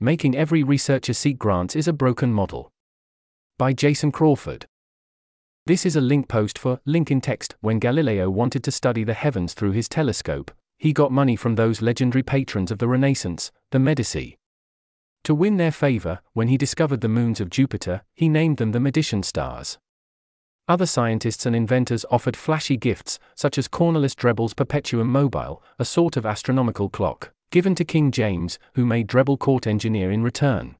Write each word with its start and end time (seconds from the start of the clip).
Making 0.00 0.36
Every 0.36 0.62
Researcher 0.62 1.12
Seek 1.12 1.40
Grants 1.40 1.74
is 1.74 1.88
a 1.88 1.92
Broken 1.92 2.32
Model. 2.32 2.70
By 3.58 3.72
Jason 3.72 4.12
Crawford. 4.12 4.66
This 5.66 5.84
is 5.84 5.96
a 5.96 6.00
link 6.00 6.28
post 6.28 6.56
for 6.56 6.78
Link 6.86 7.10
in 7.10 7.20
Text. 7.20 7.56
When 7.62 7.80
Galileo 7.80 8.30
wanted 8.30 8.62
to 8.62 8.70
study 8.70 9.02
the 9.02 9.14
heavens 9.14 9.54
through 9.54 9.72
his 9.72 9.88
telescope, 9.88 10.52
he 10.76 10.92
got 10.92 11.10
money 11.10 11.34
from 11.34 11.56
those 11.56 11.82
legendary 11.82 12.22
patrons 12.22 12.70
of 12.70 12.78
the 12.78 12.86
Renaissance, 12.86 13.50
the 13.72 13.80
Medici. 13.80 14.38
To 15.24 15.34
win 15.34 15.56
their 15.56 15.72
favor, 15.72 16.20
when 16.32 16.46
he 16.46 16.56
discovered 16.56 17.00
the 17.00 17.08
moons 17.08 17.40
of 17.40 17.50
Jupiter, 17.50 18.02
he 18.14 18.28
named 18.28 18.58
them 18.58 18.70
the 18.70 18.78
Medicean 18.78 19.24
stars. 19.24 19.78
Other 20.68 20.86
scientists 20.86 21.44
and 21.44 21.56
inventors 21.56 22.06
offered 22.08 22.36
flashy 22.36 22.76
gifts, 22.76 23.18
such 23.34 23.58
as 23.58 23.66
Cornelis 23.66 24.14
Drebbel's 24.14 24.54
Perpetuum 24.54 25.10
mobile, 25.10 25.60
a 25.76 25.84
sort 25.84 26.16
of 26.16 26.24
astronomical 26.24 26.88
clock, 26.88 27.32
given 27.50 27.74
to 27.74 27.84
King 27.84 28.10
James, 28.10 28.58
who 28.74 28.84
made 28.84 29.08
Drebbel 29.08 29.38
court 29.38 29.66
engineer 29.66 30.10
in 30.10 30.22
return. 30.22 30.76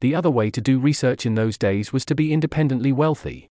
The 0.00 0.14
other 0.14 0.30
way 0.30 0.50
to 0.50 0.60
do 0.60 0.78
research 0.78 1.26
in 1.26 1.34
those 1.34 1.56
days 1.56 1.92
was 1.92 2.04
to 2.06 2.14
be 2.14 2.32
independently 2.32 2.92
wealthy 2.92 3.48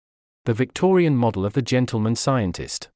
the 0.45 0.53
Victorian 0.53 1.15
model 1.15 1.45
of 1.45 1.53
the 1.53 1.61
gentleman 1.61 2.15
scientist. 2.15 2.89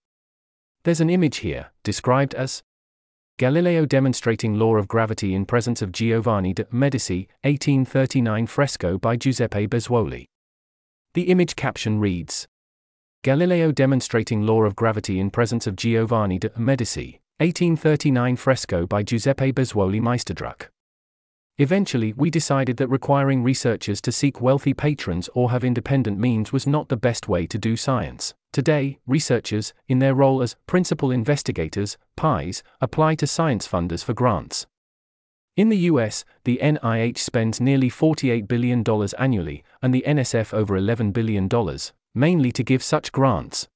There's 0.86 1.02
an 1.02 1.10
image 1.10 1.38
here, 1.38 1.72
described 1.84 2.34
as 2.34 2.64
Galileo 3.38 3.86
demonstrating 3.86 4.58
law 4.58 4.76
of 4.78 4.88
gravity 4.88 5.36
in 5.36 5.46
presence 5.46 5.82
of 5.82 5.92
Giovanni 5.92 6.54
de' 6.54 6.66
Medici, 6.72 7.28
1839 7.42 8.48
fresco 8.48 8.98
by 8.98 9.16
Giuseppe 9.16 9.68
Bezzuoli. 9.68 10.26
The 11.14 11.30
image 11.30 11.56
caption 11.56 12.00
reads 12.00 12.48
Galileo 13.24 13.72
demonstrating 13.72 14.46
law 14.46 14.64
of 14.64 14.76
gravity 14.76 15.20
in 15.20 15.30
presence 15.30 15.68
of 15.68 15.76
Giovanni 15.76 16.40
de' 16.40 16.52
Medici, 16.58 17.22
1839 17.40 18.36
fresco 18.36 18.86
by 18.86 19.02
Giuseppe 19.02 19.52
Bezzuoli 19.52 20.00
Meisterdruck. 20.00 20.68
Eventually, 21.58 22.14
we 22.14 22.30
decided 22.30 22.78
that 22.78 22.90
requiring 22.90 23.42
researchers 23.42 24.00
to 24.02 24.12
seek 24.12 24.40
wealthy 24.40 24.74
patrons 24.74 25.30
or 25.34 25.50
have 25.50 25.64
independent 25.64 26.20
means 26.20 26.52
was 26.52 26.68
not 26.68 26.90
the 26.90 26.98
best 26.98 27.28
way 27.28 27.48
to 27.48 27.58
do 27.58 27.76
science. 27.76 28.36
Today, 28.52 29.00
researchers, 29.08 29.74
in 29.88 29.98
their 29.98 30.14
role 30.14 30.44
as 30.44 30.56
principal 30.68 31.10
investigators, 31.10 31.98
PIs, 32.16 32.62
apply 32.80 33.16
to 33.16 33.26
science 33.26 33.68
funders 33.68 34.04
for 34.04 34.14
grants. 34.14 34.68
In 35.58 35.70
the 35.70 35.90
US, 35.90 36.26
the 36.46 36.60
NIH 36.62 37.18
spends 37.18 37.60
nearly 37.60 37.90
$48 37.90 38.48
billion 38.48 38.84
annually, 39.18 39.64
and 39.82 39.92
the 39.92 40.04
NSF 40.08 40.54
over 40.54 40.80
$11 40.80 41.14
billion, 41.14 41.50
mainly 42.14 42.52
to 42.52 42.64
give 42.64 42.84
such 42.84 43.12
grants. 43.12 43.68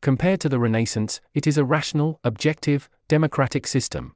Compared 0.00 0.40
to 0.40 0.48
the 0.48 0.60
Renaissance, 0.60 1.20
it 1.34 1.46
is 1.46 1.58
a 1.58 1.64
rational, 1.64 2.20
objective, 2.22 2.88
democratic 3.08 3.66
system. 3.66 4.14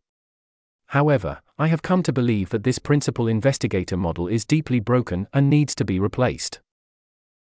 However, 0.86 1.40
I 1.58 1.68
have 1.68 1.82
come 1.82 2.02
to 2.04 2.12
believe 2.12 2.50
that 2.50 2.64
this 2.64 2.78
principal 2.78 3.26
investigator 3.26 3.96
model 3.96 4.28
is 4.28 4.44
deeply 4.44 4.78
broken 4.78 5.26
and 5.32 5.48
needs 5.48 5.74
to 5.76 5.84
be 5.84 5.98
replaced. 5.98 6.60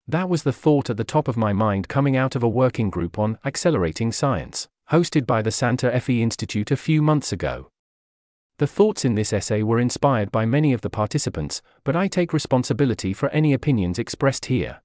That 0.07 0.29
was 0.29 0.43
the 0.43 0.53
thought 0.53 0.89
at 0.89 0.97
the 0.97 1.03
top 1.03 1.27
of 1.27 1.37
my 1.37 1.53
mind 1.53 1.87
coming 1.87 2.17
out 2.17 2.35
of 2.35 2.43
a 2.43 2.49
working 2.49 2.89
group 2.89 3.19
on 3.19 3.37
accelerating 3.45 4.11
science, 4.11 4.67
hosted 4.91 5.27
by 5.27 5.41
the 5.41 5.51
Santa 5.51 5.99
Fe 5.99 6.21
Institute 6.21 6.71
a 6.71 6.77
few 6.77 7.01
months 7.01 7.31
ago. 7.31 7.69
The 8.57 8.67
thoughts 8.67 9.05
in 9.05 9.15
this 9.15 9.33
essay 9.33 9.63
were 9.63 9.79
inspired 9.79 10.31
by 10.31 10.45
many 10.45 10.73
of 10.73 10.81
the 10.81 10.89
participants, 10.89 11.61
but 11.83 11.95
I 11.95 12.07
take 12.07 12.33
responsibility 12.33 13.13
for 13.13 13.29
any 13.29 13.53
opinions 13.53 13.99
expressed 13.99 14.45
here. 14.45 14.81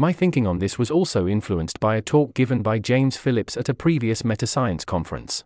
My 0.00 0.12
thinking 0.12 0.46
on 0.46 0.60
this 0.60 0.78
was 0.78 0.92
also 0.92 1.26
influenced 1.26 1.80
by 1.80 1.96
a 1.96 2.00
talk 2.00 2.32
given 2.32 2.62
by 2.62 2.78
James 2.78 3.16
Phillips 3.16 3.56
at 3.56 3.68
a 3.68 3.74
previous 3.74 4.22
Metascience 4.22 4.86
conference. 4.86 5.42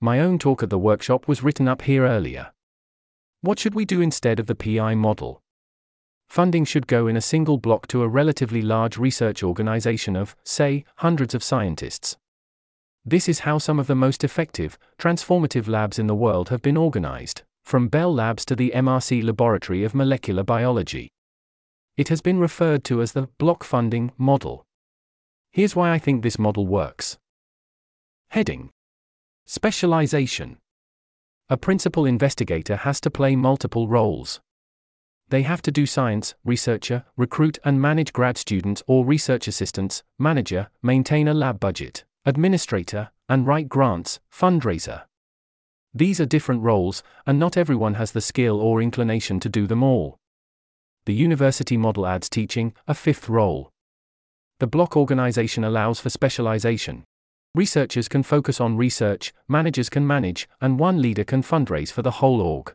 My 0.00 0.20
own 0.20 0.38
talk 0.38 0.62
at 0.62 0.70
the 0.70 0.78
workshop 0.78 1.26
was 1.26 1.42
written 1.42 1.66
up 1.66 1.82
here 1.82 2.06
earlier. 2.06 2.52
What 3.40 3.58
should 3.58 3.74
we 3.74 3.84
do 3.84 4.00
instead 4.00 4.38
of 4.38 4.46
the 4.46 4.54
PI 4.54 4.94
model? 4.94 5.42
Funding 6.28 6.64
should 6.64 6.86
go 6.86 7.08
in 7.08 7.16
a 7.16 7.20
single 7.20 7.58
block 7.58 7.88
to 7.88 8.04
a 8.04 8.08
relatively 8.08 8.62
large 8.62 8.98
research 8.98 9.42
organization 9.42 10.14
of, 10.14 10.36
say, 10.44 10.84
hundreds 10.98 11.34
of 11.34 11.42
scientists. 11.42 12.16
This 13.04 13.28
is 13.28 13.40
how 13.40 13.58
some 13.58 13.80
of 13.80 13.88
the 13.88 13.96
most 13.96 14.22
effective, 14.22 14.78
transformative 14.96 15.66
labs 15.66 15.98
in 15.98 16.06
the 16.06 16.14
world 16.14 16.50
have 16.50 16.62
been 16.62 16.76
organized, 16.76 17.42
from 17.64 17.88
Bell 17.88 18.14
Labs 18.14 18.44
to 18.44 18.54
the 18.54 18.70
MRC 18.76 19.24
Laboratory 19.24 19.82
of 19.82 19.92
Molecular 19.92 20.44
Biology. 20.44 21.10
It 21.96 22.08
has 22.08 22.20
been 22.20 22.38
referred 22.38 22.84
to 22.84 23.00
as 23.00 23.12
the 23.12 23.28
block 23.38 23.64
funding 23.64 24.12
model. 24.18 24.66
Here's 25.50 25.74
why 25.74 25.92
I 25.92 25.98
think 25.98 26.22
this 26.22 26.38
model 26.38 26.66
works. 26.66 27.16
Heading 28.28 28.68
Specialization. 29.46 30.58
A 31.48 31.56
principal 31.56 32.04
investigator 32.04 32.76
has 32.76 33.00
to 33.00 33.10
play 33.10 33.34
multiple 33.34 33.88
roles. 33.88 34.40
They 35.30 35.42
have 35.42 35.62
to 35.62 35.72
do 35.72 35.86
science, 35.86 36.34
researcher, 36.44 37.04
recruit 37.16 37.58
and 37.64 37.80
manage 37.80 38.12
grad 38.12 38.36
students 38.36 38.82
or 38.86 39.06
research 39.06 39.48
assistants, 39.48 40.02
manager, 40.18 40.68
maintain 40.82 41.26
a 41.26 41.34
lab 41.34 41.58
budget, 41.58 42.04
administrator, 42.26 43.10
and 43.26 43.46
write 43.46 43.70
grants, 43.70 44.20
fundraiser. 44.30 45.04
These 45.94 46.20
are 46.20 46.26
different 46.26 46.62
roles, 46.62 47.02
and 47.26 47.38
not 47.38 47.56
everyone 47.56 47.94
has 47.94 48.12
the 48.12 48.20
skill 48.20 48.60
or 48.60 48.82
inclination 48.82 49.40
to 49.40 49.48
do 49.48 49.66
them 49.66 49.82
all. 49.82 50.18
The 51.06 51.14
university 51.14 51.76
model 51.76 52.06
adds 52.06 52.28
teaching, 52.28 52.74
a 52.86 52.94
fifth 52.94 53.28
role. 53.28 53.70
The 54.60 54.66
block 54.66 54.96
organization 54.96 55.64
allows 55.64 55.98
for 56.00 56.10
specialization, 56.10 57.04
Researchers 57.56 58.06
can 58.06 58.22
focus 58.22 58.60
on 58.60 58.76
research, 58.76 59.32
managers 59.48 59.88
can 59.88 60.06
manage, 60.06 60.46
and 60.60 60.78
one 60.78 61.00
leader 61.00 61.24
can 61.24 61.42
fundraise 61.42 61.90
for 61.90 62.02
the 62.02 62.10
whole 62.20 62.42
org. 62.42 62.74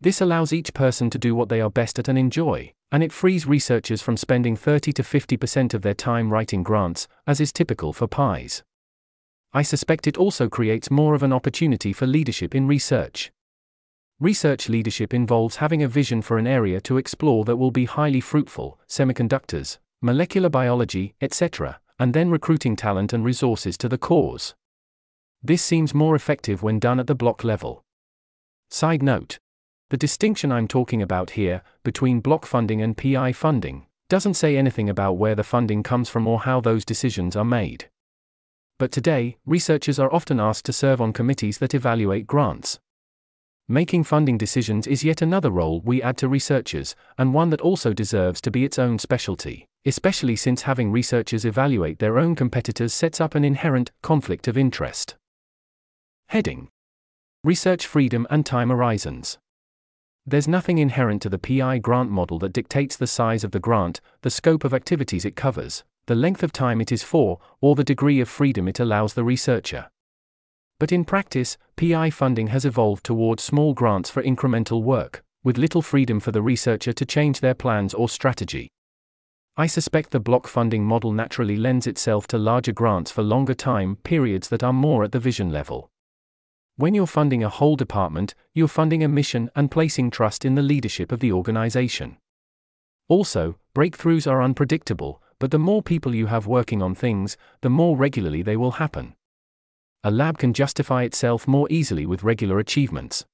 This 0.00 0.20
allows 0.20 0.52
each 0.52 0.74
person 0.74 1.10
to 1.10 1.18
do 1.18 1.32
what 1.36 1.48
they 1.48 1.60
are 1.60 1.70
best 1.70 2.00
at 2.00 2.08
and 2.08 2.18
enjoy, 2.18 2.72
and 2.90 3.04
it 3.04 3.12
frees 3.12 3.46
researchers 3.46 4.02
from 4.02 4.16
spending 4.16 4.56
30 4.56 4.92
to 4.94 5.04
50% 5.04 5.74
of 5.74 5.82
their 5.82 5.94
time 5.94 6.32
writing 6.32 6.64
grants, 6.64 7.06
as 7.24 7.40
is 7.40 7.52
typical 7.52 7.92
for 7.92 8.08
PIs. 8.08 8.64
I 9.52 9.62
suspect 9.62 10.08
it 10.08 10.18
also 10.18 10.48
creates 10.48 10.90
more 10.90 11.14
of 11.14 11.22
an 11.22 11.32
opportunity 11.32 11.92
for 11.92 12.08
leadership 12.08 12.52
in 12.52 12.66
research. 12.66 13.30
Research 14.20 14.68
leadership 14.68 15.12
involves 15.12 15.56
having 15.56 15.82
a 15.82 15.88
vision 15.88 16.22
for 16.22 16.38
an 16.38 16.46
area 16.46 16.80
to 16.82 16.96
explore 16.96 17.44
that 17.44 17.56
will 17.56 17.70
be 17.70 17.84
highly 17.84 18.20
fruitful, 18.20 18.78
semiconductors, 18.88 19.78
molecular 20.00 20.48
biology, 20.48 21.14
etc 21.20 21.80
and 21.98 22.12
then 22.12 22.30
recruiting 22.30 22.74
talent 22.76 23.12
and 23.12 23.24
resources 23.24 23.78
to 23.78 23.88
the 23.88 23.98
cause. 23.98 24.54
This 25.42 25.62
seems 25.62 25.94
more 25.94 26.16
effective 26.16 26.62
when 26.62 26.78
done 26.78 26.98
at 26.98 27.06
the 27.06 27.14
block 27.14 27.44
level. 27.44 27.84
Side 28.70 29.02
note 29.02 29.38
The 29.90 29.96
distinction 29.96 30.50
I'm 30.50 30.66
talking 30.66 31.02
about 31.02 31.30
here, 31.30 31.62
between 31.84 32.20
block 32.20 32.46
funding 32.46 32.82
and 32.82 32.96
PI 32.96 33.32
funding, 33.32 33.86
doesn't 34.08 34.34
say 34.34 34.56
anything 34.56 34.88
about 34.88 35.14
where 35.14 35.34
the 35.34 35.44
funding 35.44 35.82
comes 35.82 36.08
from 36.08 36.26
or 36.26 36.40
how 36.40 36.60
those 36.60 36.84
decisions 36.84 37.36
are 37.36 37.44
made. 37.44 37.88
But 38.78 38.90
today, 38.90 39.36
researchers 39.46 39.98
are 39.98 40.12
often 40.12 40.40
asked 40.40 40.64
to 40.66 40.72
serve 40.72 41.00
on 41.00 41.12
committees 41.12 41.58
that 41.58 41.74
evaluate 41.74 42.26
grants. 42.26 42.80
Making 43.68 44.04
funding 44.04 44.38
decisions 44.38 44.86
is 44.86 45.04
yet 45.04 45.22
another 45.22 45.50
role 45.50 45.80
we 45.80 46.02
add 46.02 46.16
to 46.18 46.28
researchers, 46.28 46.94
and 47.16 47.32
one 47.32 47.50
that 47.50 47.60
also 47.60 47.92
deserves 47.92 48.40
to 48.42 48.50
be 48.50 48.64
its 48.64 48.78
own 48.78 48.98
specialty 48.98 49.66
especially 49.86 50.34
since 50.34 50.62
having 50.62 50.90
researchers 50.90 51.44
evaluate 51.44 51.98
their 51.98 52.18
own 52.18 52.34
competitors 52.34 52.94
sets 52.94 53.20
up 53.20 53.34
an 53.34 53.44
inherent 53.44 53.90
conflict 54.02 54.48
of 54.48 54.56
interest. 54.56 55.16
Heading 56.28 56.68
Research 57.42 57.86
freedom 57.86 58.26
and 58.30 58.46
time 58.46 58.70
horizons. 58.70 59.38
There's 60.26 60.48
nothing 60.48 60.78
inherent 60.78 61.20
to 61.22 61.28
the 61.28 61.38
PI 61.38 61.78
grant 61.78 62.10
model 62.10 62.38
that 62.38 62.54
dictates 62.54 62.96
the 62.96 63.06
size 63.06 63.44
of 63.44 63.50
the 63.50 63.60
grant, 63.60 64.00
the 64.22 64.30
scope 64.30 64.64
of 64.64 64.72
activities 64.72 65.26
it 65.26 65.36
covers, 65.36 65.84
the 66.06 66.14
length 66.14 66.42
of 66.42 66.52
time 66.52 66.80
it 66.80 66.90
is 66.90 67.02
for, 67.02 67.38
or 67.60 67.74
the 67.74 67.84
degree 67.84 68.20
of 68.20 68.28
freedom 68.28 68.66
it 68.66 68.80
allows 68.80 69.12
the 69.12 69.24
researcher. 69.24 69.90
But 70.78 70.92
in 70.92 71.04
practice, 71.04 71.56
PI 71.76 72.10
funding 72.10 72.48
has 72.48 72.64
evolved 72.64 73.04
towards 73.04 73.42
small 73.42 73.74
grants 73.74 74.10
for 74.10 74.22
incremental 74.22 74.82
work, 74.82 75.22
with 75.42 75.58
little 75.58 75.82
freedom 75.82 76.20
for 76.20 76.32
the 76.32 76.42
researcher 76.42 76.92
to 76.92 77.04
change 77.04 77.40
their 77.40 77.54
plans 77.54 77.94
or 77.94 78.08
strategy. 78.08 78.68
I 79.56 79.66
suspect 79.66 80.10
the 80.10 80.18
block 80.18 80.48
funding 80.48 80.84
model 80.84 81.12
naturally 81.12 81.56
lends 81.56 81.86
itself 81.86 82.26
to 82.28 82.38
larger 82.38 82.72
grants 82.72 83.12
for 83.12 83.22
longer 83.22 83.54
time 83.54 83.96
periods 84.02 84.48
that 84.48 84.64
are 84.64 84.72
more 84.72 85.04
at 85.04 85.12
the 85.12 85.20
vision 85.20 85.50
level. 85.50 85.90
When 86.76 86.92
you're 86.92 87.06
funding 87.06 87.44
a 87.44 87.48
whole 87.48 87.76
department, 87.76 88.34
you're 88.52 88.66
funding 88.66 89.04
a 89.04 89.08
mission 89.08 89.50
and 89.54 89.70
placing 89.70 90.10
trust 90.10 90.44
in 90.44 90.56
the 90.56 90.62
leadership 90.62 91.12
of 91.12 91.20
the 91.20 91.30
organization. 91.30 92.16
Also, 93.06 93.56
breakthroughs 93.76 94.28
are 94.28 94.42
unpredictable, 94.42 95.22
but 95.38 95.52
the 95.52 95.58
more 95.58 95.82
people 95.82 96.16
you 96.16 96.26
have 96.26 96.48
working 96.48 96.82
on 96.82 96.96
things, 96.96 97.36
the 97.60 97.70
more 97.70 97.96
regularly 97.96 98.42
they 98.42 98.56
will 98.56 98.72
happen. 98.72 99.14
A 100.06 100.10
lab 100.10 100.36
can 100.36 100.52
justify 100.52 101.02
itself 101.04 101.48
more 101.48 101.66
easily 101.70 102.04
with 102.04 102.22
regular 102.22 102.58
achievements. 102.58 103.24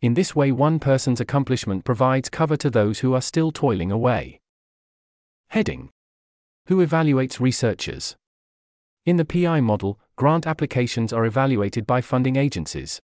In 0.00 0.14
this 0.14 0.36
way, 0.36 0.52
one 0.52 0.78
person's 0.78 1.20
accomplishment 1.20 1.84
provides 1.84 2.30
cover 2.30 2.56
to 2.58 2.70
those 2.70 3.00
who 3.00 3.12
are 3.12 3.20
still 3.20 3.50
toiling 3.50 3.90
away. 3.90 4.38
Heading 5.48 5.90
Who 6.66 6.76
evaluates 6.76 7.40
researchers? 7.40 8.14
In 9.04 9.16
the 9.16 9.24
PI 9.24 9.62
model, 9.62 9.98
grant 10.14 10.46
applications 10.46 11.12
are 11.12 11.24
evaluated 11.24 11.88
by 11.88 12.00
funding 12.00 12.36
agencies. 12.36 13.00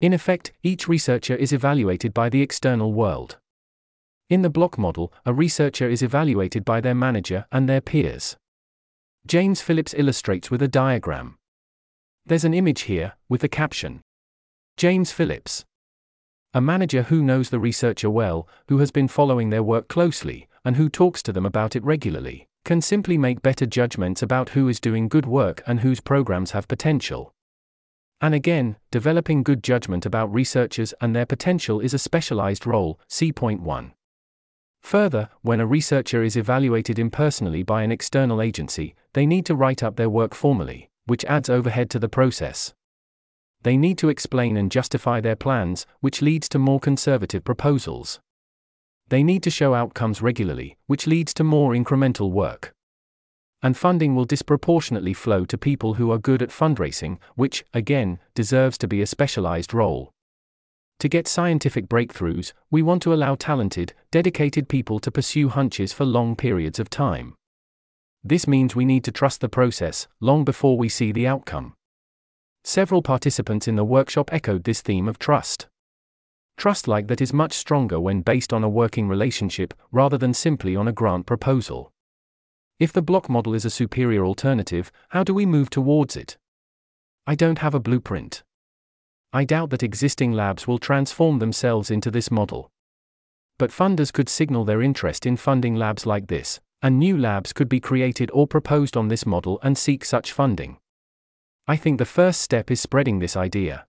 In 0.00 0.14
effect, 0.14 0.50
each 0.62 0.88
researcher 0.88 1.36
is 1.36 1.52
evaluated 1.52 2.14
by 2.14 2.30
the 2.30 2.40
external 2.40 2.94
world. 2.94 3.36
In 4.30 4.40
the 4.40 4.48
block 4.48 4.78
model, 4.78 5.12
a 5.26 5.34
researcher 5.34 5.90
is 5.90 6.00
evaluated 6.00 6.64
by 6.64 6.80
their 6.80 6.94
manager 6.94 7.44
and 7.52 7.68
their 7.68 7.82
peers. 7.82 8.38
James 9.26 9.60
Phillips 9.60 9.92
illustrates 9.92 10.50
with 10.50 10.62
a 10.62 10.68
diagram. 10.68 11.36
There's 12.30 12.44
an 12.44 12.54
image 12.54 12.82
here, 12.82 13.14
with 13.28 13.40
the 13.40 13.48
caption 13.48 14.02
James 14.76 15.10
Phillips. 15.10 15.64
A 16.54 16.60
manager 16.60 17.02
who 17.02 17.24
knows 17.24 17.50
the 17.50 17.58
researcher 17.58 18.08
well, 18.08 18.46
who 18.68 18.78
has 18.78 18.92
been 18.92 19.08
following 19.08 19.50
their 19.50 19.64
work 19.64 19.88
closely, 19.88 20.46
and 20.64 20.76
who 20.76 20.88
talks 20.88 21.24
to 21.24 21.32
them 21.32 21.44
about 21.44 21.74
it 21.74 21.82
regularly, 21.82 22.46
can 22.64 22.80
simply 22.80 23.18
make 23.18 23.42
better 23.42 23.66
judgments 23.66 24.22
about 24.22 24.50
who 24.50 24.68
is 24.68 24.78
doing 24.78 25.08
good 25.08 25.26
work 25.26 25.60
and 25.66 25.80
whose 25.80 25.98
programs 25.98 26.52
have 26.52 26.68
potential. 26.68 27.34
And 28.20 28.32
again, 28.32 28.76
developing 28.92 29.42
good 29.42 29.64
judgment 29.64 30.06
about 30.06 30.32
researchers 30.32 30.94
and 31.00 31.16
their 31.16 31.26
potential 31.26 31.80
is 31.80 31.94
a 31.94 31.98
specialized 31.98 32.64
role, 32.64 33.00
see 33.08 33.32
point 33.32 33.60
1. 33.60 33.92
Further, 34.82 35.30
when 35.42 35.58
a 35.58 35.66
researcher 35.66 36.22
is 36.22 36.36
evaluated 36.36 36.96
impersonally 36.96 37.64
by 37.64 37.82
an 37.82 37.90
external 37.90 38.40
agency, 38.40 38.94
they 39.14 39.26
need 39.26 39.44
to 39.46 39.56
write 39.56 39.82
up 39.82 39.96
their 39.96 40.08
work 40.08 40.32
formally, 40.32 40.89
which 41.10 41.24
adds 41.24 41.50
overhead 41.50 41.90
to 41.90 41.98
the 41.98 42.08
process. 42.08 42.72
They 43.62 43.76
need 43.76 43.98
to 43.98 44.10
explain 44.10 44.56
and 44.56 44.70
justify 44.70 45.20
their 45.20 45.34
plans, 45.34 45.84
which 45.98 46.22
leads 46.22 46.48
to 46.50 46.58
more 46.60 46.78
conservative 46.78 47.42
proposals. 47.42 48.20
They 49.08 49.24
need 49.24 49.42
to 49.42 49.50
show 49.50 49.74
outcomes 49.74 50.22
regularly, 50.22 50.76
which 50.86 51.08
leads 51.08 51.34
to 51.34 51.42
more 51.42 51.72
incremental 51.72 52.30
work. 52.30 52.72
And 53.60 53.76
funding 53.76 54.14
will 54.14 54.24
disproportionately 54.24 55.12
flow 55.12 55.44
to 55.46 55.58
people 55.58 55.94
who 55.94 56.12
are 56.12 56.26
good 56.30 56.42
at 56.42 56.50
fundraising, 56.50 57.18
which, 57.34 57.64
again, 57.74 58.20
deserves 58.36 58.78
to 58.78 58.86
be 58.86 59.02
a 59.02 59.06
specialized 59.06 59.74
role. 59.74 60.12
To 61.00 61.08
get 61.08 61.26
scientific 61.26 61.88
breakthroughs, 61.88 62.52
we 62.70 62.82
want 62.82 63.02
to 63.02 63.12
allow 63.12 63.34
talented, 63.34 63.94
dedicated 64.12 64.68
people 64.68 65.00
to 65.00 65.10
pursue 65.10 65.48
hunches 65.48 65.92
for 65.92 66.04
long 66.04 66.36
periods 66.36 66.78
of 66.78 66.88
time. 66.88 67.34
This 68.22 68.46
means 68.46 68.76
we 68.76 68.84
need 68.84 69.04
to 69.04 69.12
trust 69.12 69.40
the 69.40 69.48
process, 69.48 70.06
long 70.20 70.44
before 70.44 70.76
we 70.76 70.88
see 70.88 71.10
the 71.10 71.26
outcome. 71.26 71.74
Several 72.64 73.00
participants 73.00 73.66
in 73.66 73.76
the 73.76 73.84
workshop 73.84 74.32
echoed 74.32 74.64
this 74.64 74.82
theme 74.82 75.08
of 75.08 75.18
trust. 75.18 75.68
Trust 76.58 76.86
like 76.86 77.06
that 77.08 77.22
is 77.22 77.32
much 77.32 77.54
stronger 77.54 77.98
when 77.98 78.20
based 78.20 78.52
on 78.52 78.62
a 78.62 78.68
working 78.68 79.08
relationship, 79.08 79.72
rather 79.90 80.18
than 80.18 80.34
simply 80.34 80.76
on 80.76 80.86
a 80.86 80.92
grant 80.92 81.24
proposal. 81.24 81.90
If 82.78 82.92
the 82.92 83.00
block 83.00 83.30
model 83.30 83.54
is 83.54 83.64
a 83.64 83.70
superior 83.70 84.26
alternative, 84.26 84.92
how 85.08 85.24
do 85.24 85.32
we 85.32 85.46
move 85.46 85.70
towards 85.70 86.16
it? 86.16 86.36
I 87.26 87.34
don't 87.34 87.60
have 87.60 87.74
a 87.74 87.80
blueprint. 87.80 88.42
I 89.32 89.44
doubt 89.44 89.70
that 89.70 89.82
existing 89.82 90.32
labs 90.32 90.66
will 90.66 90.78
transform 90.78 91.38
themselves 91.38 91.90
into 91.90 92.10
this 92.10 92.30
model. 92.30 92.70
But 93.58 93.70
funders 93.70 94.12
could 94.12 94.28
signal 94.28 94.64
their 94.64 94.82
interest 94.82 95.24
in 95.24 95.36
funding 95.36 95.76
labs 95.76 96.04
like 96.04 96.26
this, 96.26 96.60
and 96.82 96.98
new 96.98 97.16
labs 97.16 97.52
could 97.52 97.68
be 97.68 97.80
created 97.80 98.30
or 98.32 98.46
proposed 98.46 98.96
on 98.96 99.08
this 99.08 99.26
model 99.26 99.58
and 99.62 99.76
seek 99.76 100.04
such 100.04 100.32
funding. 100.32 100.78
I 101.66 101.76
think 101.76 101.98
the 101.98 102.04
first 102.04 102.40
step 102.40 102.70
is 102.70 102.80
spreading 102.80 103.18
this 103.18 103.36
idea. 103.36 103.86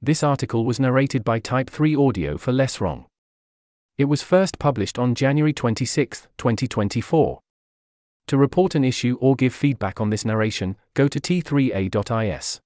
This 0.00 0.22
article 0.22 0.64
was 0.64 0.78
narrated 0.78 1.24
by 1.24 1.40
Type 1.40 1.68
3 1.70 1.96
Audio 1.96 2.36
for 2.36 2.52
Less 2.52 2.80
Wrong. 2.80 3.06
It 3.96 4.04
was 4.04 4.22
first 4.22 4.58
published 4.58 4.98
on 4.98 5.16
January 5.16 5.52
26, 5.52 6.28
2024. 6.38 7.40
To 8.28 8.36
report 8.36 8.74
an 8.76 8.84
issue 8.84 9.16
or 9.20 9.34
give 9.34 9.54
feedback 9.54 10.00
on 10.00 10.10
this 10.10 10.24
narration, 10.24 10.76
go 10.94 11.08
to 11.08 11.18
t3a.is. 11.18 12.60